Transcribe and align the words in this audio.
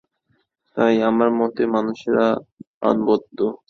তাই, 0.77 0.95
আমার 1.01 1.29
মতে, 1.39 1.63
মানুষেরা 1.75 2.27
অনবদ্য। 2.81 3.37